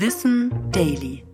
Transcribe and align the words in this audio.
Wissen 0.00 0.52
Daily. 0.70 1.24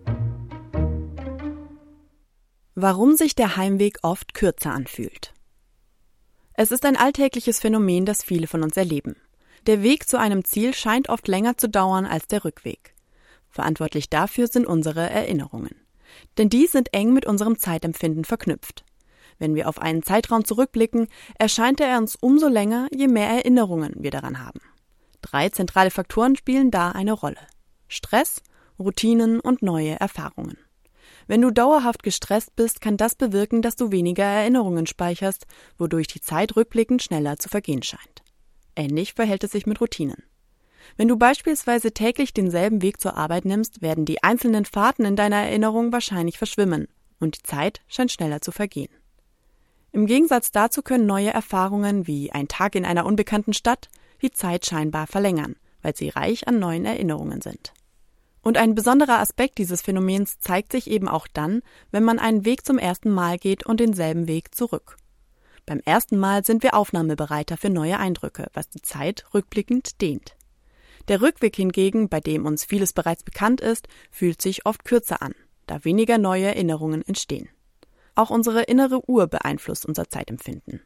Warum 2.73 3.15
sich 3.15 3.35
der 3.35 3.57
Heimweg 3.57 3.99
oft 4.01 4.33
kürzer 4.33 4.71
anfühlt. 4.71 5.35
Es 6.55 6.71
ist 6.71 6.83
ein 6.83 6.97
alltägliches 6.97 7.59
Phänomen, 7.59 8.07
das 8.07 8.23
viele 8.23 8.47
von 8.47 8.63
uns 8.63 8.75
erleben. 8.75 9.17
Der 9.67 9.83
Weg 9.83 10.09
zu 10.09 10.17
einem 10.17 10.43
Ziel 10.43 10.73
scheint 10.73 11.09
oft 11.09 11.27
länger 11.27 11.57
zu 11.57 11.69
dauern 11.69 12.07
als 12.07 12.25
der 12.25 12.43
Rückweg. 12.43 12.95
Verantwortlich 13.51 14.09
dafür 14.09 14.47
sind 14.47 14.65
unsere 14.65 15.11
Erinnerungen. 15.11 15.75
Denn 16.39 16.49
die 16.49 16.65
sind 16.65 16.91
eng 16.91 17.13
mit 17.13 17.27
unserem 17.27 17.59
Zeitempfinden 17.59 18.25
verknüpft. 18.25 18.83
Wenn 19.37 19.53
wir 19.53 19.69
auf 19.69 19.77
einen 19.77 20.01
Zeitraum 20.01 20.43
zurückblicken, 20.43 21.07
erscheint 21.37 21.81
er 21.81 21.99
uns 21.99 22.15
umso 22.15 22.47
länger, 22.47 22.87
je 22.91 23.09
mehr 23.09 23.29
Erinnerungen 23.29 23.93
wir 23.99 24.09
daran 24.09 24.43
haben. 24.43 24.61
Drei 25.21 25.49
zentrale 25.49 25.91
Faktoren 25.91 26.35
spielen 26.35 26.71
da 26.71 26.89
eine 26.89 27.13
Rolle. 27.13 27.37
Stress, 27.87 28.41
Routinen 28.79 29.39
und 29.39 29.61
neue 29.61 29.99
Erfahrungen. 29.99 30.57
Wenn 31.27 31.41
du 31.41 31.51
dauerhaft 31.51 32.03
gestresst 32.03 32.55
bist, 32.55 32.81
kann 32.81 32.97
das 32.97 33.15
bewirken, 33.15 33.61
dass 33.61 33.75
du 33.75 33.91
weniger 33.91 34.23
Erinnerungen 34.23 34.85
speicherst, 34.85 35.47
wodurch 35.77 36.07
die 36.07 36.21
Zeit 36.21 36.55
rückblickend 36.55 37.01
schneller 37.01 37.37
zu 37.37 37.49
vergehen 37.49 37.83
scheint. 37.83 38.23
Ähnlich 38.75 39.13
verhält 39.13 39.43
es 39.43 39.51
sich 39.51 39.65
mit 39.65 39.81
Routinen. 39.81 40.23
Wenn 40.97 41.07
du 41.07 41.17
beispielsweise 41.17 41.93
täglich 41.93 42.33
denselben 42.33 42.81
Weg 42.81 43.01
zur 43.01 43.17
Arbeit 43.17 43.45
nimmst, 43.45 43.81
werden 43.81 44.05
die 44.05 44.23
einzelnen 44.23 44.65
Fahrten 44.65 45.05
in 45.05 45.15
deiner 45.15 45.37
Erinnerung 45.37 45.91
wahrscheinlich 45.91 46.37
verschwimmen 46.37 46.87
und 47.19 47.37
die 47.37 47.43
Zeit 47.43 47.81
scheint 47.87 48.11
schneller 48.11 48.41
zu 48.41 48.51
vergehen. 48.51 48.91
Im 49.91 50.05
Gegensatz 50.05 50.51
dazu 50.51 50.81
können 50.81 51.05
neue 51.05 51.29
Erfahrungen 51.29 52.05
wie 52.05 52.31
ein 52.31 52.47
Tag 52.47 52.75
in 52.75 52.85
einer 52.85 53.05
unbekannten 53.05 53.53
Stadt 53.53 53.89
die 54.21 54.31
Zeit 54.31 54.65
scheinbar 54.65 55.07
verlängern, 55.07 55.55
weil 55.81 55.95
sie 55.95 56.09
reich 56.09 56.47
an 56.47 56.59
neuen 56.59 56.85
Erinnerungen 56.85 57.41
sind. 57.41 57.73
Und 58.45 58.59
ein 58.59 58.75
besonderer 58.75 59.17
Aspekt 59.17 59.57
dieses 59.57 59.81
Phänomens 59.81 60.37
zeigt 60.37 60.71
sich 60.71 60.87
eben 60.87 61.07
auch 61.07 61.25
dann, 61.27 61.63
wenn 61.89 62.03
man 62.03 62.19
einen 62.19 62.45
Weg 62.45 62.63
zum 62.63 62.77
ersten 62.77 63.09
Mal 63.09 63.39
geht 63.39 63.65
und 63.65 63.79
denselben 63.79 64.27
Weg 64.27 64.53
zurück. 64.53 64.97
Beim 65.65 65.81
ersten 65.83 66.15
Mal 66.19 66.45
sind 66.45 66.61
wir 66.61 66.75
aufnahmebereiter 66.75 67.57
für 67.57 67.71
neue 67.71 67.97
Eindrücke, 67.97 68.45
was 68.53 68.69
die 68.69 68.83
Zeit 68.83 69.25
rückblickend 69.33 69.99
dehnt. 69.99 70.35
Der 71.07 71.23
Rückweg 71.23 71.55
hingegen, 71.55 72.07
bei 72.07 72.19
dem 72.19 72.45
uns 72.45 72.65
vieles 72.65 72.93
bereits 72.93 73.23
bekannt 73.23 73.61
ist, 73.61 73.87
fühlt 74.11 74.43
sich 74.43 74.67
oft 74.67 74.85
kürzer 74.85 75.23
an, 75.23 75.33
da 75.65 75.83
weniger 75.83 76.19
neue 76.19 76.45
Erinnerungen 76.45 77.01
entstehen. 77.01 77.49
Auch 78.13 78.29
unsere 78.29 78.61
innere 78.61 79.09
Uhr 79.09 79.25
beeinflusst 79.25 79.87
unser 79.87 80.07
Zeitempfinden. 80.07 80.81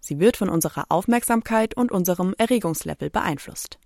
Sie 0.00 0.18
wird 0.18 0.38
von 0.38 0.48
unserer 0.48 0.86
Aufmerksamkeit 0.88 1.76
und 1.76 1.92
unserem 1.92 2.34
Erregungslevel 2.38 3.10
beeinflusst. 3.10 3.78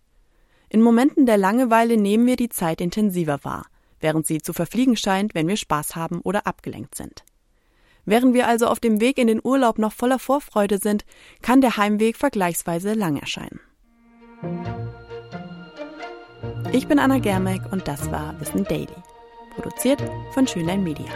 In 0.73 0.83
Momenten 0.83 1.27
der 1.27 1.37
Langeweile 1.37 1.97
nehmen 1.97 2.27
wir 2.27 2.37
die 2.37 2.49
Zeit 2.49 2.81
intensiver 2.81 3.41
wahr, 3.43 3.67
während 3.99 4.25
sie 4.25 4.41
zu 4.41 4.53
verfliegen 4.53 4.97
scheint, 4.97 5.35
wenn 5.35 5.49
wir 5.49 5.57
Spaß 5.57 5.97
haben 5.97 6.21
oder 6.21 6.47
abgelenkt 6.47 6.95
sind. 6.95 7.25
Während 8.05 8.35
wir 8.35 8.47
also 8.47 8.69
auf 8.69 8.79
dem 8.79 9.01
Weg 9.01 9.19
in 9.19 9.27
den 9.27 9.41
Urlaub 9.43 9.79
noch 9.79 9.93
voller 9.93 10.21
Vorfreude 10.21 10.79
sind, 10.79 11.05
kann 11.43 11.61
der 11.61 11.77
Heimweg 11.77 12.17
vergleichsweise 12.17 12.95
lang 12.95 13.17
erscheinen. 13.17 13.61
Ich 16.73 16.87
bin 16.87 17.01
Anna 17.01 17.19
Germeck 17.19 17.63
und 17.73 17.89
das 17.89 18.11
war 18.13 18.41
Wissen 18.41 18.63
Daily, 18.63 18.87
produziert 19.57 20.01
von 20.33 20.47
Schönlein 20.47 20.85
Media. 20.85 21.11